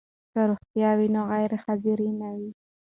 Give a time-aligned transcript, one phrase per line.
[0.33, 2.51] که روغتیا وي نو غیر حاضري نه وي.